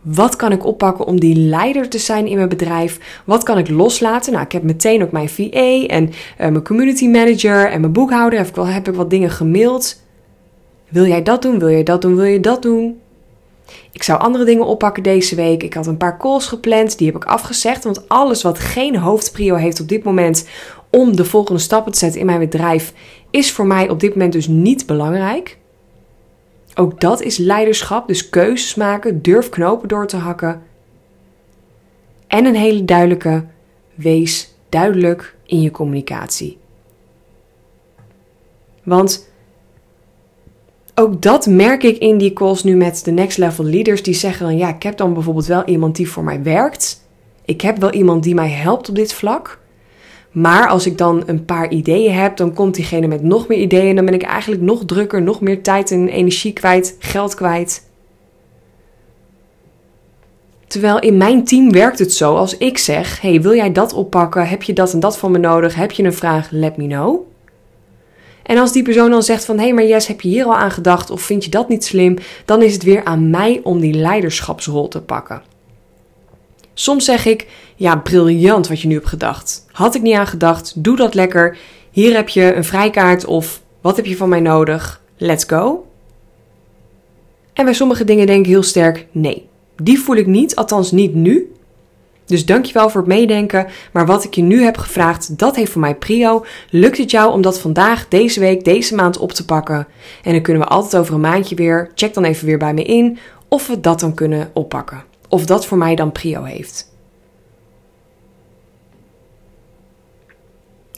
Wat 0.00 0.36
kan 0.36 0.52
ik 0.52 0.66
oppakken 0.66 1.06
om 1.06 1.20
die 1.20 1.36
leider 1.36 1.88
te 1.88 1.98
zijn 1.98 2.26
in 2.26 2.36
mijn 2.36 2.48
bedrijf? 2.48 3.22
Wat 3.24 3.42
kan 3.42 3.58
ik 3.58 3.68
loslaten? 3.68 4.32
Nou, 4.32 4.44
ik 4.44 4.52
heb 4.52 4.62
meteen 4.62 5.02
ook 5.02 5.12
mijn 5.12 5.28
VA 5.28 5.86
en 5.86 6.04
uh, 6.06 6.12
mijn 6.36 6.62
community 6.62 7.08
manager 7.08 7.70
en 7.70 7.80
mijn 7.80 7.92
boekhouder. 7.92 8.38
Heb 8.38 8.48
ik, 8.48 8.54
wel, 8.54 8.66
heb 8.66 8.88
ik 8.88 8.94
wat 8.94 9.10
dingen 9.10 9.30
gemaild. 9.30 10.02
Wil 10.88 11.06
jij 11.06 11.22
dat 11.22 11.42
doen? 11.42 11.58
Wil 11.58 11.70
jij 11.70 11.82
dat 11.82 12.02
doen? 12.02 12.16
Wil 12.16 12.24
je 12.24 12.40
dat 12.40 12.62
doen? 12.62 13.00
Ik 13.92 14.02
zou 14.02 14.20
andere 14.20 14.44
dingen 14.44 14.66
oppakken 14.66 15.02
deze 15.02 15.34
week. 15.34 15.62
Ik 15.62 15.74
had 15.74 15.86
een 15.86 15.96
paar 15.96 16.18
calls 16.18 16.46
gepland, 16.46 16.98
die 16.98 17.06
heb 17.06 17.16
ik 17.16 17.24
afgezegd. 17.24 17.84
Want 17.84 18.08
alles 18.08 18.42
wat 18.42 18.58
geen 18.58 18.96
hoofdprio 18.96 19.54
heeft 19.54 19.80
op 19.80 19.88
dit 19.88 20.04
moment 20.04 20.48
om 20.90 21.16
de 21.16 21.24
volgende 21.24 21.60
stappen 21.60 21.92
te 21.92 21.98
zetten 21.98 22.20
in 22.20 22.26
mijn 22.26 22.38
bedrijf, 22.38 22.92
is 23.30 23.52
voor 23.52 23.66
mij 23.66 23.88
op 23.88 24.00
dit 24.00 24.10
moment 24.10 24.32
dus 24.32 24.46
niet 24.46 24.86
belangrijk. 24.86 25.57
Ook 26.80 27.00
dat 27.00 27.22
is 27.22 27.36
leiderschap, 27.36 28.08
dus 28.08 28.28
keuzes 28.28 28.74
maken, 28.74 29.22
durf 29.22 29.48
knopen 29.48 29.88
door 29.88 30.06
te 30.06 30.16
hakken. 30.16 30.62
En 32.26 32.44
een 32.44 32.54
hele 32.54 32.84
duidelijke, 32.84 33.44
wees 33.94 34.54
duidelijk 34.68 35.36
in 35.44 35.60
je 35.60 35.70
communicatie. 35.70 36.58
Want 38.82 39.30
ook 40.94 41.22
dat 41.22 41.46
merk 41.46 41.82
ik 41.82 41.98
in 41.98 42.18
die 42.18 42.32
calls 42.32 42.64
nu 42.64 42.76
met 42.76 43.04
de 43.04 43.10
next 43.10 43.38
level 43.38 43.64
leaders 43.64 44.02
die 44.02 44.14
zeggen 44.14 44.46
dan 44.46 44.56
ja, 44.56 44.68
ik 44.68 44.82
heb 44.82 44.96
dan 44.96 45.14
bijvoorbeeld 45.14 45.46
wel 45.46 45.64
iemand 45.64 45.96
die 45.96 46.10
voor 46.10 46.24
mij 46.24 46.42
werkt. 46.42 47.08
Ik 47.44 47.60
heb 47.60 47.78
wel 47.78 47.92
iemand 47.92 48.22
die 48.22 48.34
mij 48.34 48.50
helpt 48.50 48.88
op 48.88 48.94
dit 48.94 49.12
vlak. 49.12 49.60
Maar 50.30 50.68
als 50.68 50.86
ik 50.86 50.98
dan 50.98 51.22
een 51.26 51.44
paar 51.44 51.70
ideeën 51.70 52.14
heb, 52.14 52.36
dan 52.36 52.54
komt 52.54 52.74
diegene 52.74 53.06
met 53.06 53.22
nog 53.22 53.48
meer 53.48 53.58
ideeën. 53.58 53.88
En 53.88 53.96
dan 53.96 54.04
ben 54.04 54.14
ik 54.14 54.22
eigenlijk 54.22 54.62
nog 54.62 54.84
drukker, 54.84 55.22
nog 55.22 55.40
meer 55.40 55.62
tijd 55.62 55.90
en 55.90 56.08
energie 56.08 56.52
kwijt, 56.52 56.96
geld 56.98 57.34
kwijt. 57.34 57.86
Terwijl 60.66 60.98
in 60.98 61.16
mijn 61.16 61.44
team 61.44 61.72
werkt 61.72 61.98
het 61.98 62.12
zo 62.12 62.36
als 62.36 62.56
ik 62.56 62.78
zeg: 62.78 63.20
Hey, 63.20 63.42
wil 63.42 63.54
jij 63.54 63.72
dat 63.72 63.92
oppakken? 63.92 64.48
Heb 64.48 64.62
je 64.62 64.72
dat 64.72 64.92
en 64.92 65.00
dat 65.00 65.18
van 65.18 65.30
me 65.30 65.38
nodig? 65.38 65.74
Heb 65.74 65.90
je 65.90 66.02
een 66.02 66.12
vraag? 66.12 66.50
Let 66.50 66.76
me 66.76 66.86
know. 66.86 67.26
En 68.48 68.58
als 68.58 68.72
die 68.72 68.82
persoon 68.82 69.10
dan 69.10 69.22
zegt 69.22 69.44
van 69.44 69.56
hé, 69.56 69.64
hey, 69.64 69.74
maar 69.74 69.86
Jess, 69.86 70.06
heb 70.06 70.20
je 70.20 70.28
hier 70.28 70.44
al 70.44 70.56
aan 70.56 70.70
gedacht 70.70 71.10
of 71.10 71.22
vind 71.22 71.44
je 71.44 71.50
dat 71.50 71.68
niet 71.68 71.84
slim? 71.84 72.16
Dan 72.44 72.62
is 72.62 72.72
het 72.72 72.82
weer 72.82 73.04
aan 73.04 73.30
mij 73.30 73.60
om 73.62 73.80
die 73.80 73.94
leiderschapsrol 73.94 74.88
te 74.88 75.00
pakken. 75.00 75.42
Soms 76.80 77.04
zeg 77.04 77.24
ik, 77.24 77.46
ja, 77.76 77.96
briljant 77.96 78.68
wat 78.68 78.80
je 78.80 78.88
nu 78.88 78.94
hebt 78.94 79.06
gedacht. 79.06 79.64
Had 79.72 79.94
ik 79.94 80.02
niet 80.02 80.14
aan 80.14 80.26
gedacht, 80.26 80.72
doe 80.76 80.96
dat 80.96 81.14
lekker. 81.14 81.58
Hier 81.90 82.14
heb 82.14 82.28
je 82.28 82.54
een 82.54 82.64
vrijkaart 82.64 83.24
of 83.24 83.62
wat 83.80 83.96
heb 83.96 84.06
je 84.06 84.16
van 84.16 84.28
mij 84.28 84.40
nodig? 84.40 85.00
Let's 85.16 85.44
go. 85.44 85.86
En 87.52 87.64
bij 87.64 87.74
sommige 87.74 88.04
dingen 88.04 88.26
denk 88.26 88.44
ik 88.44 88.50
heel 88.50 88.62
sterk, 88.62 89.06
nee, 89.10 89.48
die 89.82 89.98
voel 89.98 90.16
ik 90.16 90.26
niet, 90.26 90.56
althans 90.56 90.90
niet 90.92 91.14
nu. 91.14 91.52
Dus 92.26 92.46
dankjewel 92.46 92.90
voor 92.90 93.00
het 93.00 93.10
meedenken, 93.10 93.66
maar 93.92 94.06
wat 94.06 94.24
ik 94.24 94.34
je 94.34 94.42
nu 94.42 94.62
heb 94.62 94.76
gevraagd, 94.76 95.38
dat 95.38 95.56
heeft 95.56 95.72
voor 95.72 95.80
mij 95.80 95.94
prio. 95.94 96.44
Lukt 96.70 96.98
het 96.98 97.10
jou 97.10 97.32
om 97.32 97.42
dat 97.42 97.60
vandaag, 97.60 98.08
deze 98.08 98.40
week, 98.40 98.64
deze 98.64 98.94
maand 98.94 99.18
op 99.18 99.32
te 99.32 99.44
pakken? 99.44 99.86
En 100.22 100.32
dan 100.32 100.42
kunnen 100.42 100.62
we 100.62 100.68
altijd 100.68 101.02
over 101.02 101.14
een 101.14 101.20
maandje 101.20 101.54
weer, 101.54 101.90
check 101.94 102.14
dan 102.14 102.24
even 102.24 102.46
weer 102.46 102.58
bij 102.58 102.74
me 102.74 102.82
in, 102.82 103.18
of 103.48 103.66
we 103.66 103.80
dat 103.80 104.00
dan 104.00 104.14
kunnen 104.14 104.50
oppakken 104.52 105.08
of 105.28 105.46
dat 105.46 105.66
voor 105.66 105.78
mij 105.78 105.94
dan 105.94 106.12
prio 106.12 106.42
heeft. 106.42 106.96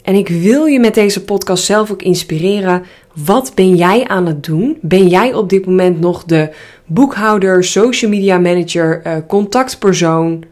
En 0.02 0.14
ik 0.14 0.28
wil 0.28 0.64
je 0.64 0.80
met 0.80 0.94
deze 0.94 1.25
podcast 1.25 1.64
zelf 1.64 1.90
ook 1.90 2.02
inspireren. 2.02 2.84
Wat 3.25 3.52
ben 3.54 3.76
jij 3.76 4.08
aan 4.08 4.26
het 4.26 4.44
doen? 4.44 4.78
Ben 4.82 5.08
jij 5.08 5.34
op 5.34 5.49
dit 5.49 5.66
moment 5.66 6.00
nog 6.00 6.25
de 6.25 6.50
boekhouder, 6.87 7.64
social 7.64 8.10
media 8.10 8.38
manager, 8.38 9.02
eh, 9.02 9.16
contactpersoon, 9.26 10.44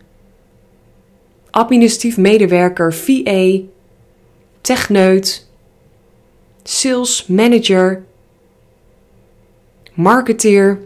administratief 1.50 2.16
medewerker, 2.16 2.94
VA, 2.94 3.58
techneut, 4.60 5.46
sales 6.62 7.26
manager, 7.26 8.04
marketeer? 9.94 10.78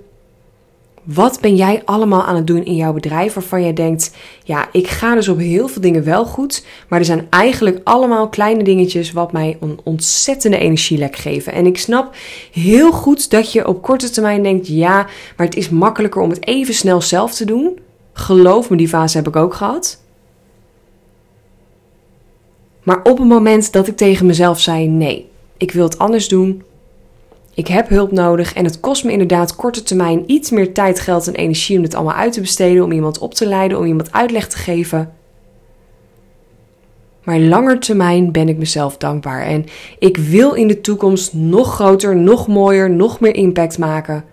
Wat 1.02 1.40
ben 1.40 1.56
jij 1.56 1.82
allemaal 1.84 2.22
aan 2.22 2.36
het 2.36 2.46
doen 2.46 2.64
in 2.64 2.76
jouw 2.76 2.92
bedrijf 2.92 3.34
waarvan 3.34 3.62
jij 3.62 3.72
denkt: 3.72 4.16
ja, 4.44 4.68
ik 4.72 4.88
ga 4.88 5.14
dus 5.14 5.28
op 5.28 5.38
heel 5.38 5.68
veel 5.68 5.82
dingen 5.82 6.04
wel 6.04 6.24
goed, 6.24 6.64
maar 6.88 6.98
er 6.98 7.04
zijn 7.04 7.26
eigenlijk 7.30 7.80
allemaal 7.84 8.28
kleine 8.28 8.64
dingetjes 8.64 9.12
wat 9.12 9.32
mij 9.32 9.56
een 9.60 9.80
ontzettende 9.84 10.58
energielek 10.58 11.16
geven. 11.16 11.52
En 11.52 11.66
ik 11.66 11.78
snap 11.78 12.14
heel 12.52 12.92
goed 12.92 13.30
dat 13.30 13.52
je 13.52 13.68
op 13.68 13.82
korte 13.82 14.10
termijn 14.10 14.42
denkt: 14.42 14.66
ja, 14.68 15.06
maar 15.36 15.46
het 15.46 15.56
is 15.56 15.68
makkelijker 15.68 16.20
om 16.20 16.30
het 16.30 16.46
even 16.46 16.74
snel 16.74 17.00
zelf 17.00 17.34
te 17.34 17.44
doen. 17.44 17.78
Geloof 18.12 18.70
me, 18.70 18.76
die 18.76 18.88
fase 18.88 19.16
heb 19.16 19.28
ik 19.28 19.36
ook 19.36 19.54
gehad. 19.54 20.00
Maar 22.82 23.02
op 23.02 23.18
het 23.18 23.28
moment 23.28 23.72
dat 23.72 23.86
ik 23.86 23.96
tegen 23.96 24.26
mezelf 24.26 24.60
zei: 24.60 24.86
nee, 24.86 25.30
ik 25.56 25.72
wil 25.72 25.84
het 25.84 25.98
anders 25.98 26.28
doen, 26.28 26.62
ik 27.54 27.66
heb 27.66 27.88
hulp 27.88 28.12
nodig 28.12 28.54
en 28.54 28.64
het 28.64 28.80
kost 28.80 29.04
me 29.04 29.12
inderdaad 29.12 29.56
korte 29.56 29.82
termijn 29.82 30.24
iets 30.26 30.50
meer 30.50 30.74
tijd, 30.74 31.00
geld 31.00 31.26
en 31.26 31.34
energie 31.34 31.76
om 31.76 31.82
dit 31.82 31.94
allemaal 31.94 32.14
uit 32.14 32.32
te 32.32 32.40
besteden, 32.40 32.84
om 32.84 32.92
iemand 32.92 33.18
op 33.18 33.34
te 33.34 33.46
leiden, 33.46 33.78
om 33.78 33.84
iemand 33.84 34.12
uitleg 34.12 34.48
te 34.48 34.56
geven. 34.56 35.14
Maar 37.22 37.38
langer 37.38 37.80
termijn 37.80 38.32
ben 38.32 38.48
ik 38.48 38.58
mezelf 38.58 38.96
dankbaar 38.96 39.42
en 39.42 39.64
ik 39.98 40.16
wil 40.16 40.52
in 40.52 40.68
de 40.68 40.80
toekomst 40.80 41.32
nog 41.32 41.74
groter, 41.74 42.16
nog 42.16 42.48
mooier, 42.48 42.90
nog 42.90 43.20
meer 43.20 43.34
impact 43.34 43.78
maken. 43.78 44.24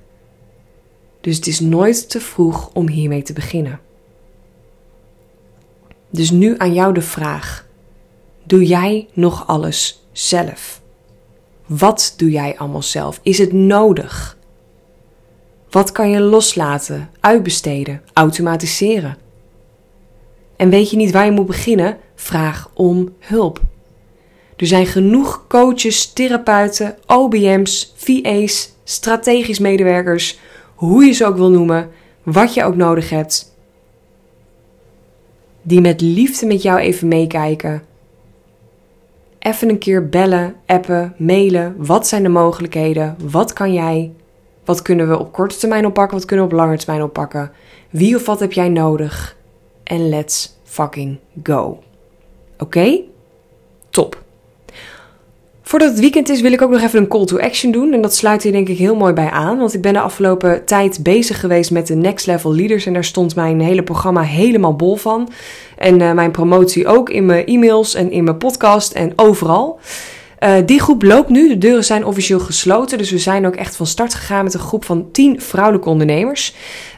Dus 1.22 1.36
het 1.36 1.48
is 1.48 1.60
nooit 1.60 2.10
te 2.10 2.20
vroeg 2.20 2.70
om 2.74 2.88
hiermee 2.88 3.22
te 3.22 3.34
beginnen. 3.34 3.80
Dus 6.10 6.32
nu 6.32 6.56
aan 6.58 6.74
jou 6.74 6.94
de 6.94 7.02
vraag: 7.02 7.68
doe 8.44 8.66
jij 8.66 9.08
nog 9.14 9.48
alles 9.48 10.08
zelf? 10.12 10.82
Wat 11.70 12.14
doe 12.18 12.32
jij 12.32 12.58
allemaal 12.58 12.82
zelf? 12.82 13.20
Is 13.24 13.38
het 13.38 13.54
nodig? 13.54 14.38
Wat 15.70 15.92
kan 15.92 16.10
je 16.10 16.20
loslaten, 16.20 17.10
uitbesteden, 17.20 18.02
automatiseren? 18.14 19.18
En 20.56 20.70
weet 20.70 20.90
je 20.90 20.98
niet 20.98 21.12
waar 21.12 21.26
je 21.26 21.32
moet 21.32 21.46
beginnen? 21.46 21.98
Vraag 22.16 22.72
om 22.74 23.10
hulp. 23.20 23.62
Er 24.56 24.68
zijn 24.68 24.86
genoeg 24.86 25.46
coaches, 25.48 26.14
therapeuten, 26.14 26.98
OBM's, 27.06 27.94
VA's, 27.96 28.74
strategisch 28.84 29.60
medewerkers, 29.60 30.40
hoe 30.76 31.06
je 31.06 31.12
ze 31.12 31.26
ook 31.26 31.38
wil 31.38 31.50
noemen, 31.50 31.90
wat 32.24 32.54
je 32.54 32.64
ook 32.64 32.76
nodig 32.76 33.10
hebt, 33.10 33.56
die 35.62 35.82
met 35.82 36.02
liefde 36.02 36.46
met 36.46 36.62
jou 36.62 36.80
even 36.80 37.08
meekijken 37.08 37.84
even 39.40 39.70
een 39.70 39.78
keer 39.78 40.10
bellen, 40.10 40.56
appen, 40.66 41.14
mailen. 41.18 41.76
Wat 41.78 42.08
zijn 42.08 42.24
de 42.24 42.30
mogelijkheden? 42.30 43.16
Wat 43.32 43.54
kan 43.54 43.74
jij? 43.74 44.12
Wat 44.66 44.82
kunnen 44.82 45.10
we 45.10 45.20
op 45.20 45.32
korte 45.32 45.58
termijn 45.58 45.86
oppakken? 45.86 46.18
Wat 46.18 46.26
kunnen 46.26 46.46
we 46.46 46.52
op 46.52 46.60
lange 46.60 46.78
termijn 46.78 47.04
oppakken? 47.04 47.52
Wie 47.90 48.16
of 48.16 48.26
wat 48.26 48.40
heb 48.40 48.54
jij 48.54 48.70
nodig? 48.70 49.38
En 49.84 50.10
let's 50.10 50.58
fucking 50.64 51.18
go. 51.44 51.80
Oké? 52.58 53.00
Top. 53.90 54.24
Voordat 55.70 55.90
het 55.90 56.00
weekend 56.00 56.30
is, 56.30 56.42
wil 56.42 56.52
ik 56.52 56.62
ook 56.62 56.70
nog 56.70 56.82
even 56.82 57.00
een 57.00 57.08
call 57.08 57.26
to 57.26 57.40
action 57.40 57.72
doen. 57.72 57.94
En 57.94 58.02
dat 58.02 58.16
sluit 58.16 58.44
hier 58.44 58.52
denk 58.52 58.68
ik 58.68 58.78
heel 58.78 58.96
mooi 58.96 59.14
bij 59.14 59.30
aan. 59.30 59.58
Want 59.58 59.74
ik 59.74 59.82
ben 59.82 59.94
de 59.94 60.00
afgelopen 60.00 60.66
tijd 60.66 61.04
bezig 61.04 61.40
geweest 61.40 61.72
met 61.72 61.88
de 61.88 61.96
Next 61.96 62.26
Level 62.26 62.56
Leaders. 62.56 62.86
En 62.86 62.94
daar 62.94 63.04
stond 63.04 63.36
mijn 63.36 63.62
hele 63.62 63.84
programma 63.84 64.22
helemaal 64.22 64.76
bol 64.76 64.96
van. 64.96 65.30
En 65.80 66.02
uh, 66.02 66.12
mijn 66.12 66.32
promotie 66.32 66.88
ook 66.88 67.10
in 67.10 67.26
mijn 67.26 67.46
e-mails 67.46 67.94
en 67.94 68.12
in 68.12 68.24
mijn 68.24 68.38
podcast 68.38 68.94
en 68.94 69.14
overal. 69.16 69.80
Uh, 70.44 70.56
die 70.66 70.80
groep 70.80 71.04
loopt 71.04 71.30
nu. 71.30 71.48
De 71.48 71.58
deuren 71.58 71.84
zijn 71.84 72.06
officieel 72.06 72.40
gesloten. 72.40 72.98
Dus 72.98 73.12
we 73.12 73.18
zijn 73.18 73.46
ook 73.46 73.56
echt 73.56 73.76
van 73.76 73.86
start 73.86 74.14
gegaan 74.14 74.44
met 74.44 74.54
een 74.54 74.60
groep 74.60 74.86
van 74.86 75.12
10 75.12 75.42
vrouwelijke 75.42 75.90
ondernemers. 75.90 76.56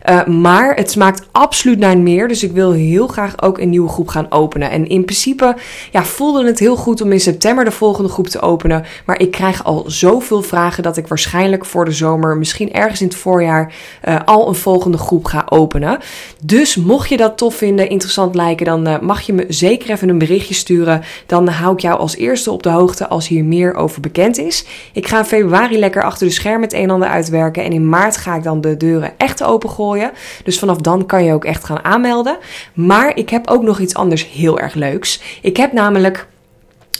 Uh, 0.10 0.26
maar 0.26 0.76
het 0.76 0.92
smaakt 0.92 1.28
absoluut 1.32 1.80
naar 1.80 1.98
meer. 1.98 2.28
Dus 2.28 2.44
ik 2.44 2.52
wil 2.52 2.72
heel 2.72 3.08
graag 3.08 3.42
ook 3.42 3.58
een 3.58 3.70
nieuwe 3.70 3.90
groep 3.90 4.08
gaan 4.08 4.32
openen. 4.32 4.72
En 4.72 4.88
in 4.88 5.06
principe 5.06 5.56
ja, 5.92 6.04
voelde 6.04 6.46
het 6.46 6.60
heel 6.60 6.76
goed 6.76 7.02
om 7.02 7.12
in 7.12 7.20
september 7.20 7.66
de 7.66 7.72
volgende 7.72 8.10
groep 8.10 8.28
te 8.28 8.42
openen. 8.42 8.86
Maar 9.06 9.20
ik 9.20 9.32
krijg 9.32 9.64
al 9.64 9.84
zoveel 9.88 10.42
vragen 10.42 10.84
dat 10.84 10.98
ik 10.98 11.08
waarschijnlijk 11.08 11.66
voor 11.66 11.86
de 11.86 11.92
zomer, 11.92 12.38
misschien 12.38 12.74
ergens 12.74 13.02
in 13.02 13.08
het 13.08 13.16
voorjaar, 13.16 13.74
uh, 14.08 14.20
al 14.26 14.48
een 14.48 14.56
volgende 14.56 14.98
groep 14.98 15.26
ga 15.26 15.46
openen. 15.50 16.00
Dus 16.44 16.76
mocht 16.76 17.10
je 17.10 17.18
dat 17.18 17.38
tof 17.38 17.56
vinden, 17.56 17.90
interessant 17.90 18.36
lijken, 18.36 18.66
dan 18.66 19.00
mag 19.02 19.22
je 19.22 19.34
me 19.34 19.46
zeker 19.48 19.90
even 19.90 20.10
een 20.10 20.18
berichtje 20.18 20.54
sturen. 20.54 21.02
Dan 21.26 21.48
hou 21.48 21.74
ik 21.74 21.80
jou 21.80 22.00
als 22.00 22.16
eerste 22.16 22.52
op 22.52 22.64
de 22.64 22.70
hoogte 22.70 23.08
als 23.08 23.30
hier 23.32 23.46
meer 23.46 23.74
over 23.74 24.02
bekend 24.02 24.38
is. 24.38 24.66
Ik 24.94 25.08
ga 25.08 25.18
in 25.18 25.26
februari 25.26 25.80
lekker 25.80 26.04
achter 26.04 26.28
de 26.28 26.34
schermen 26.34 26.62
het 26.62 26.74
een 26.74 26.84
en 26.84 26.90
ander 26.90 27.08
uitwerken. 27.08 27.64
En 27.64 27.72
in 27.72 27.90
maart 27.90 28.18
ga 28.18 28.36
ik 28.36 28.44
dan 28.44 28.62
de 28.62 28.78
deuren 28.78 29.14
echt 29.18 29.44
opengooien. 29.44 30.12
Dus 30.44 30.60
vanaf 30.60 30.78
dan 30.78 31.06
kan 31.06 31.24
je 31.24 31.34
ook 31.34 31.46
echt 31.46 31.64
gaan 31.64 31.84
aanmelden. 31.84 32.38
Maar 32.74 33.18
ik 33.18 33.30
heb 33.30 33.48
ook 33.48 33.64
nog 33.64 33.80
iets 33.80 33.96
anders 33.96 34.28
heel 34.32 34.60
erg 34.60 34.74
leuks. 34.74 35.22
Ik 35.42 35.58
heb 35.58 35.74
namelijk 35.74 36.28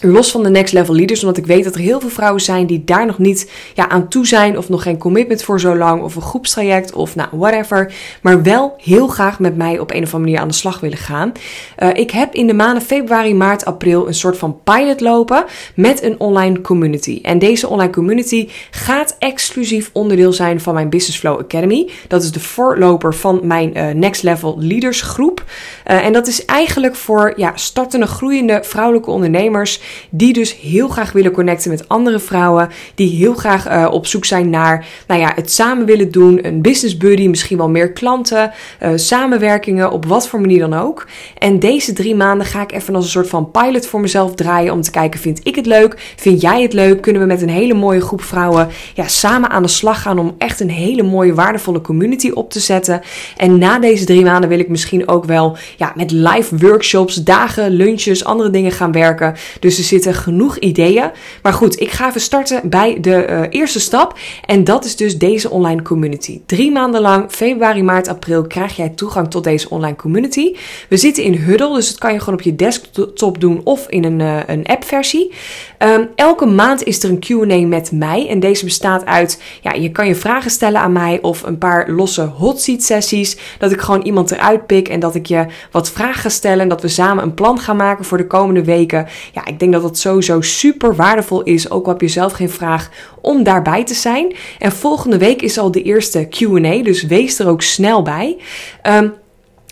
Los 0.04 0.32
van 0.32 0.44
de 0.44 0.50
next 0.50 0.74
level 0.74 0.96
leaders, 0.96 1.22
omdat 1.22 1.38
ik 1.38 1.46
weet 1.46 1.64
dat 1.64 1.76
er 1.76 1.82
heel 1.82 2.00
veel 2.00 2.10
vrouwen 2.10 2.42
zijn 2.42 2.66
die 2.66 2.84
daar 2.84 3.06
nog 3.06 3.18
niet 3.18 3.52
ja, 3.74 3.90
aan 3.90 4.08
toe 4.08 4.28
zijn, 4.28 4.58
of 4.58 4.70
nog 4.70 4.84
geen 4.84 4.98
commitment 4.98 5.44
voor 5.44 5.60
zo 5.60 5.76
lang, 5.76 6.02
of 6.04 6.16
een 6.16 6.22
groepstraject, 6.22 6.94
of 6.94 7.16
nou, 7.16 7.30
whatever. 7.32 7.94
Maar 8.22 8.44
wel 8.44 8.74
heel 8.78 9.08
graag 9.08 9.40
met 9.40 9.58
mij 9.58 9.80
op 9.80 9.92
een 9.92 10.04
of 10.04 10.14
andere 10.14 10.20
manier 10.20 10.40
aan 10.40 10.48
de 10.48 10.54
slag 10.54 10.80
willen 10.80 10.98
gaan. 10.98 11.32
Uh, 11.80 11.90
ik 11.94 12.12
heb 12.12 12.34
in 12.34 12.48
de 12.48 12.54
maanden 12.54 12.84
februari, 12.84 13.36
maart, 13.36 13.66
april 13.66 14.08
een 14.08 14.14
soort 14.14 14.38
van 14.38 14.60
pilot 14.64 15.02
lopen 15.02 15.46
met 15.76 16.04
een 16.04 16.20
online 16.20 16.62
community. 16.62 17.20
En 17.22 17.40
deze 17.40 17.68
online 17.68 17.92
community 17.92 18.50
gaat 18.72 19.16
exclusief 19.20 19.90
onderdeel 19.94 20.34
zijn 20.34 20.62
van 20.62 20.74
mijn 20.74 20.90
Business 20.90 21.20
Flow 21.20 21.40
Academy. 21.40 21.90
Dat 22.08 22.24
is 22.24 22.32
de 22.32 22.40
voorloper 22.40 23.14
van 23.14 23.40
mijn 23.44 23.78
uh, 23.78 23.90
Next 23.90 24.24
Level 24.24 24.56
Leaders 24.60 25.02
groep. 25.02 25.44
Uh, 25.88 26.06
en 26.06 26.14
dat 26.14 26.28
is 26.28 26.46
eigenlijk 26.46 26.96
voor 26.96 27.34
ja, 27.36 27.52
startende, 27.56 28.08
groeiende 28.08 28.60
vrouwelijke 28.64 29.12
ondernemers 29.12 29.80
die 30.10 30.34
dus 30.34 30.56
heel 30.56 30.88
graag 30.88 31.12
willen 31.12 31.32
connecten 31.32 31.72
met 31.72 31.88
andere 31.88 32.20
vrouwen. 32.20 32.70
Die 32.96 33.10
heel 33.10 33.34
graag 33.34 33.70
uh, 33.70 33.88
op 33.92 34.06
zoek 34.08 34.26
zijn 34.26 34.50
naar 34.50 34.86
nou 35.08 35.20
ja, 35.20 35.32
het 35.36 35.52
samen 35.52 35.86
willen 35.86 36.12
doen. 36.12 36.46
Een 36.46 36.62
business 36.62 36.98
buddy, 36.98 37.28
misschien 37.28 37.58
wel 37.58 37.70
meer 37.70 37.92
klanten. 37.92 38.52
Uh, 38.84 38.90
samenwerkingen, 38.96 39.92
op 39.92 40.06
wat 40.06 40.28
voor 40.28 40.42
manier 40.42 40.60
dan 40.60 40.74
ook. 40.74 41.08
En 41.38 41.60
deze 41.60 41.94
drie 41.94 42.16
maanden 42.16 42.48
ga 42.48 42.62
ik 42.62 42.72
even 42.72 42.96
als 42.96 43.04
een 43.04 43.12
soort 43.12 43.30
van 43.30 43.52
pilot 43.52 43.88
voor 43.88 44.00
mezelf 44.00 44.36
draaien. 44.36 44.74
Om 44.74 44.82
te 44.82 44.92
kijken, 44.92 45.20
vind 45.20 45.40
ik 45.44 45.56
het 45.56 45.66
leuk? 45.66 46.14
Vind 46.16 46.42
jij 46.42 46.62
het 46.62 46.74
leuk? 46.74 47.02
Kunnen 47.02 47.22
we 47.22 47.28
met 47.28 47.42
een 47.42 47.50
hele 47.50 47.74
mooie 47.74 48.02
groep 48.02 48.24
vrouwen 48.24 48.68
ja, 48.94 49.08
samen 49.08 49.50
aan 49.50 49.62
de 49.62 49.68
slag 49.68 50.02
gaan 50.02 50.20
om 50.20 50.36
echt 50.38 50.60
een 50.60 50.70
hele 50.70 51.04
mooie, 51.04 51.34
waardevolle 51.34 51.82
community 51.82 52.30
op 52.30 52.52
te 52.52 52.60
zetten. 52.60 53.02
En 53.38 53.58
na 53.58 53.80
deze 53.80 54.06
drie 54.06 54.24
maanden 54.24 54.50
wil 54.50 54.60
ik 54.60 54.70
misschien 54.70 55.08
ook 55.08 55.26
wel 55.26 55.58
ja, 55.78 55.92
met 55.96 56.12
live 56.12 56.58
workshops, 56.58 57.16
dagen, 57.16 57.72
lunches, 57.72 58.24
andere 58.24 58.50
dingen 58.50 58.72
gaan 58.72 58.92
werken. 58.92 59.36
Dus 59.60 59.76
er 59.82 59.88
zitten 59.88 60.14
genoeg 60.14 60.58
ideeën. 60.58 61.12
Maar 61.42 61.54
goed, 61.54 61.80
ik 61.80 61.92
ga 61.92 62.08
even 62.08 62.22
starten 62.22 62.70
bij 62.70 62.98
de 63.02 63.28
uh, 63.30 63.42
eerste 63.50 63.80
stap. 63.80 64.18
En 64.46 64.64
dat 64.64 64.86
is 64.86 64.96
dus 64.96 65.18
deze 65.18 65.50
online 65.50 65.82
community. 65.82 66.42
Drie 66.46 66.72
maanden 66.72 67.02
lang, 67.02 67.32
februari, 67.32 67.84
maart, 67.84 68.08
april, 68.08 68.48
krijg 68.48 68.76
jij 68.76 68.90
toegang 68.90 69.30
tot 69.30 69.44
deze 69.44 69.70
online 69.70 69.96
community. 69.96 70.56
We 70.90 70.98
zitten 70.98 71.24
in 71.24 71.34
Huddle, 71.34 71.74
dus 71.76 71.88
dat 71.90 71.98
kan 71.98 72.14
je 72.14 72.20
gewoon 72.20 72.34
op 72.34 72.42
je 72.42 72.56
desktop 72.56 73.42
doen 73.42 73.62
of 73.64 73.88
in 73.90 74.04
een, 74.04 74.20
uh, 74.20 74.40
een 74.48 74.66
app-versie. 74.66 75.32
Um, 75.80 76.10
elke 76.16 76.46
maand 76.46 76.84
is 76.84 77.04
er 77.04 77.10
een 77.10 77.20
QA 77.20 77.68
met 77.68 77.92
mij. 77.92 78.28
En 78.28 78.40
deze 78.40 78.66
bestaat 78.66 79.06
uit: 79.06 79.42
ja, 79.62 79.74
je 79.74 79.92
kan 79.92 80.08
je 80.08 80.16
vragen 80.16 80.52
stellen 80.52 80.82
aan 80.82 80.92
mij 80.92 81.20
of 81.22 81.44
een 81.44 81.58
paar 81.58 81.90
losse 81.90 82.22
hot 82.22 82.62
seat 82.62 82.84
sessies. 82.84 83.38
Dat 83.58 83.72
ik 83.72 83.82
gewoon 83.82 84.02
iemand 84.02 84.32
eruit 84.32 84.66
pik 84.66 84.88
en 84.88 85.00
dat 85.00 85.16
ik 85.16 85.26
je 85.26 85.46
wat 85.72 85.92
vragen 85.92 86.22
ga 86.22 86.30
stellen. 86.30 86.60
En 86.60 86.68
dat 86.68 86.82
we 86.82 86.88
samen 86.88 87.24
een 87.24 87.34
plan 87.34 87.60
gaan 87.60 87.76
maken 87.76 88.06
voor 88.06 88.18
de 88.18 88.28
komende 88.28 88.64
weken. 88.64 89.08
Ja, 89.34 89.46
ik 89.46 89.60
denk 89.60 89.71
dat 89.72 89.82
dat 89.82 89.98
sowieso 89.98 90.42
super 90.42 90.96
waardevol 90.96 91.44
is. 91.44 91.70
Ook 91.70 91.86
al 91.86 91.92
heb 91.92 92.02
je 92.02 92.08
zelf 92.08 92.34
geen 92.34 92.50
vraag 92.50 92.90
om 93.22 93.44
daarbij 93.44 93.84
te 93.84 93.94
zijn. 93.94 94.36
En 94.60 94.72
volgende 94.72 95.18
week 95.18 95.42
is 95.42 95.58
al 95.58 95.72
de 95.72 95.82
eerste 95.82 96.28
QA, 96.30 96.84
dus 96.84 97.04
wees 97.04 97.40
er 97.40 97.48
ook 97.48 97.62
snel 97.62 98.02
bij. 98.02 98.38
Um, 98.84 99.14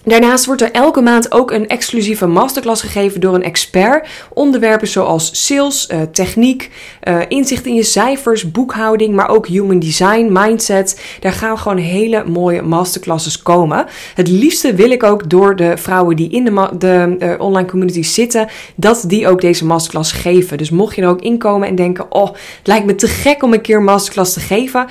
Daarnaast 0.04 0.46
wordt 0.46 0.62
er 0.62 0.72
elke 0.72 1.02
maand 1.02 1.32
ook 1.32 1.52
een 1.52 1.68
exclusieve 1.68 2.28
masterclass 2.28 2.82
gegeven 2.82 3.22
door 3.22 3.36
een 3.36 3.44
expert. 3.44 4.08
Onderwerpen 4.34 4.88
zoals 4.88 5.46
sales, 5.46 5.90
uh, 5.92 6.02
techniek, 6.12 6.72
uh, 7.04 7.20
inzicht 7.28 7.66
in 7.66 7.74
je 7.74 7.84
cijfers, 7.84 8.52
boekhouding, 8.52 9.16
maar 9.16 9.30
ook 9.30 9.48
human 9.48 9.80
design, 9.80 10.30
mindset. 10.32 11.02
Daar 11.20 11.32
gaan 11.32 11.58
gewoon 11.58 11.78
hele 11.78 12.24
mooie 12.26 12.62
masterclasses 12.62 13.42
komen. 13.42 13.86
Het 14.16 14.28
liefste 14.28 14.74
wil 14.74 14.92
ik 14.92 15.04
ook 15.04 15.30
door 15.30 15.56
de 15.56 15.78
vrouwen 15.78 16.16
die 16.16 16.30
in 16.30 16.46
de, 16.46 16.70
de 16.78 17.16
uh, 17.20 17.34
online 17.38 17.68
community 17.68 18.04
zitten, 18.04 18.48
dat 18.76 19.04
die 19.08 19.28
ook 19.28 19.42
deze 19.42 19.66
masterclass 19.66 20.12
geven. 20.12 20.58
Dus 20.58 20.70
mocht 20.70 20.96
je 20.96 21.02
er 21.02 21.08
ook 21.08 21.22
inkomen 21.22 21.68
en 21.68 21.76
denken, 21.76 22.06
oh, 22.12 22.28
het 22.28 22.68
lijkt 22.68 22.86
me 22.86 22.96
te 22.96 23.08
gek 23.08 23.44
om 23.44 23.54
een 23.54 23.62
keer 23.62 23.78
een 23.78 23.84
masterclass 23.84 24.34
te 24.34 24.40
geven, 24.40 24.88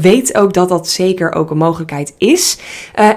weet 0.00 0.36
ook 0.36 0.52
dat 0.52 0.68
dat 0.68 0.88
zeker 0.88 1.34
ook 1.34 1.50
een 1.50 1.56
mogelijkheid 1.56 2.14
is. 2.18 2.58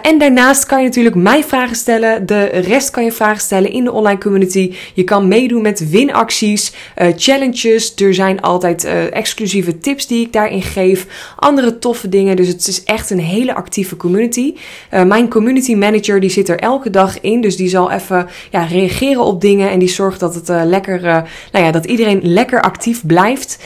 en 0.01 0.17
daarnaast 0.19 0.65
kan 0.65 0.79
je 0.79 0.85
natuurlijk 0.85 1.15
mij 1.29 1.43
vragen 1.43 1.75
stellen. 1.75 2.25
De 2.25 2.43
rest 2.45 2.89
kan 2.89 3.03
je 3.03 3.11
vragen 3.11 3.41
stellen 3.41 3.71
in 3.71 3.83
de 3.83 3.91
online 3.91 4.19
community. 4.19 4.73
Je 4.93 5.03
kan 5.03 5.27
meedoen 5.27 5.61
met 5.61 5.89
winacties, 5.89 6.73
uh, 6.97 7.07
challenges. 7.15 7.95
Er 7.95 8.13
zijn 8.13 8.41
altijd 8.41 8.85
uh, 8.85 9.15
exclusieve 9.15 9.77
tips 9.77 10.07
die 10.07 10.25
ik 10.25 10.33
daarin 10.33 10.61
geef. 10.61 11.07
Andere 11.35 11.79
toffe 11.79 12.09
dingen. 12.09 12.35
Dus 12.35 12.47
het 12.47 12.67
is 12.67 12.83
echt 12.83 13.09
een 13.09 13.19
hele 13.19 13.55
actieve 13.55 13.97
community. 13.97 14.53
Uh, 14.93 15.03
mijn 15.03 15.29
community 15.29 15.75
manager 15.75 16.19
die 16.19 16.29
zit 16.29 16.49
er 16.49 16.59
elke 16.59 16.89
dag 16.89 17.21
in. 17.21 17.41
Dus 17.41 17.57
die 17.57 17.69
zal 17.69 17.91
even 17.91 18.27
ja, 18.51 18.63
reageren 18.63 19.23
op 19.23 19.41
dingen. 19.41 19.69
En 19.69 19.79
die 19.79 19.89
zorgt 19.89 20.19
dat 20.19 20.35
het 20.35 20.47
lekker, 20.47 21.01
nou 21.51 21.65
ja, 21.65 21.71
dat 21.71 21.85
iedereen 21.85 22.19
lekker 22.23 22.61
actief 22.61 23.05
blijft. 23.05 23.59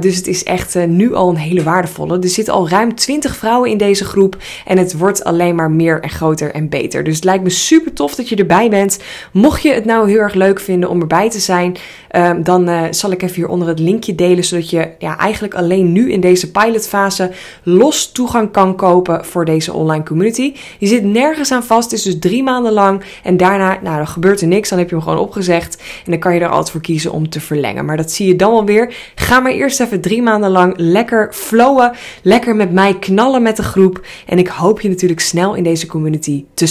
dus 0.00 0.16
het 0.16 0.26
is 0.26 0.44
echt 0.44 0.86
nu 0.86 1.14
al 1.14 1.28
een 1.28 1.36
hele 1.36 1.62
waardevolle. 1.62 2.18
Er 2.18 2.28
zitten 2.28 2.54
al 2.54 2.68
ruim 2.68 2.94
20 2.94 3.36
vrouwen 3.36 3.70
in 3.70 3.78
deze 3.78 4.04
groep. 4.04 4.36
En 4.66 4.78
het 4.78 4.96
wordt 4.96 5.24
alleen 5.24 5.54
maar 5.54 5.70
meer 5.70 6.00
en 6.00 6.10
groter 6.10 6.52
en 6.52 6.68
beter. 6.68 6.97
Dus 7.04 7.14
het 7.14 7.24
lijkt 7.24 7.42
me 7.42 7.50
super 7.50 7.92
tof 7.92 8.14
dat 8.14 8.28
je 8.28 8.36
erbij 8.36 8.70
bent. 8.70 8.98
Mocht 9.32 9.62
je 9.62 9.72
het 9.72 9.84
nou 9.84 10.10
heel 10.10 10.18
erg 10.18 10.34
leuk 10.34 10.60
vinden 10.60 10.88
om 10.88 11.00
erbij 11.00 11.30
te 11.30 11.38
zijn, 11.38 11.76
um, 12.16 12.42
dan 12.42 12.68
uh, 12.68 12.82
zal 12.90 13.10
ik 13.10 13.22
even 13.22 13.34
hieronder 13.34 13.68
het 13.68 13.78
linkje 13.78 14.14
delen, 14.14 14.44
zodat 14.44 14.70
je 14.70 14.88
ja, 14.98 15.18
eigenlijk 15.18 15.54
alleen 15.54 15.92
nu 15.92 16.12
in 16.12 16.20
deze 16.20 16.50
pilotfase 16.50 17.30
los 17.62 18.12
toegang 18.12 18.50
kan 18.50 18.76
kopen 18.76 19.24
voor 19.24 19.44
deze 19.44 19.72
online 19.72 20.04
community. 20.04 20.54
Je 20.78 20.86
zit 20.86 21.04
nergens 21.04 21.52
aan 21.52 21.64
vast, 21.64 21.90
het 21.90 21.98
is 21.98 22.04
dus 22.04 22.18
drie 22.18 22.42
maanden 22.42 22.72
lang. 22.72 23.02
En 23.22 23.36
daarna, 23.36 23.78
nou, 23.82 23.96
dan 23.96 24.06
gebeurt 24.06 24.40
er 24.40 24.46
niks, 24.46 24.68
dan 24.68 24.78
heb 24.78 24.88
je 24.88 24.94
hem 24.94 25.04
gewoon 25.04 25.18
opgezegd. 25.18 25.82
En 26.04 26.10
dan 26.10 26.20
kan 26.20 26.34
je 26.34 26.40
er 26.40 26.48
altijd 26.48 26.70
voor 26.70 26.80
kiezen 26.80 27.12
om 27.12 27.28
te 27.28 27.40
verlengen. 27.40 27.84
Maar 27.84 27.96
dat 27.96 28.12
zie 28.12 28.26
je 28.26 28.36
dan 28.36 28.52
alweer. 28.52 28.94
Ga 29.14 29.40
maar 29.40 29.52
eerst 29.52 29.80
even 29.80 30.00
drie 30.00 30.22
maanden 30.22 30.50
lang 30.50 30.74
lekker 30.76 31.32
flowen, 31.32 31.92
lekker 32.22 32.56
met 32.56 32.72
mij 32.72 32.98
knallen 32.98 33.42
met 33.42 33.56
de 33.56 33.62
groep. 33.62 34.06
En 34.26 34.38
ik 34.38 34.48
hoop 34.48 34.80
je 34.80 34.88
natuurlijk 34.88 35.20
snel 35.20 35.54
in 35.54 35.62
deze 35.62 35.86
community 35.86 36.44
te 36.54 36.66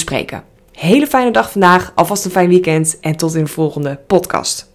Hele 0.72 1.08
fijne 1.08 1.32
dag 1.32 1.52
vandaag, 1.52 1.92
alvast 1.96 2.26
een 2.26 2.32
fijn 2.32 2.50
weekend 2.50 3.00
en 3.00 3.16
tot 3.16 3.36
in 3.36 3.44
de 3.44 3.50
volgende 3.50 4.00
podcast. 4.08 4.67